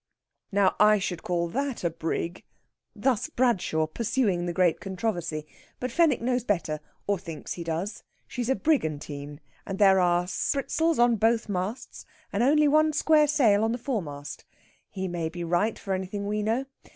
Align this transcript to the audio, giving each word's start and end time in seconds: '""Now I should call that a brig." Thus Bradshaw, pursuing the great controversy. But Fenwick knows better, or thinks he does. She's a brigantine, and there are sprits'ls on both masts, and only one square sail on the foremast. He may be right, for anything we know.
'""Now 0.51 0.75
I 0.79 0.97
should 0.97 1.21
call 1.21 1.47
that 1.49 1.83
a 1.83 1.91
brig." 1.91 2.43
Thus 2.95 3.29
Bradshaw, 3.29 3.85
pursuing 3.85 4.47
the 4.47 4.51
great 4.51 4.79
controversy. 4.79 5.45
But 5.79 5.91
Fenwick 5.91 6.21
knows 6.23 6.43
better, 6.43 6.79
or 7.05 7.19
thinks 7.19 7.53
he 7.53 7.63
does. 7.63 8.01
She's 8.27 8.49
a 8.49 8.55
brigantine, 8.55 9.41
and 9.63 9.77
there 9.77 9.99
are 9.99 10.25
sprits'ls 10.25 10.97
on 10.97 11.17
both 11.17 11.47
masts, 11.49 12.03
and 12.33 12.41
only 12.41 12.67
one 12.67 12.93
square 12.93 13.27
sail 13.27 13.63
on 13.63 13.73
the 13.73 13.77
foremast. 13.77 14.43
He 14.89 15.07
may 15.07 15.29
be 15.29 15.43
right, 15.43 15.77
for 15.77 15.93
anything 15.93 16.25
we 16.25 16.41
know. 16.41 16.65